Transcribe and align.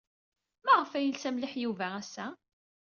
Maɣef 0.65 0.91
ay 0.93 1.03
yelsa 1.05 1.29
mliḥ 1.31 1.53
Yuba 1.63 1.85
ass-a? 2.01 2.27